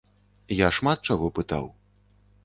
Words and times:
Я 0.59 0.69
шмат 0.77 1.03
чаго 1.11 1.27
пытаў. 1.41 1.69